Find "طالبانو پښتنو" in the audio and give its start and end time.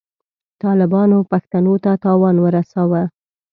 0.63-1.73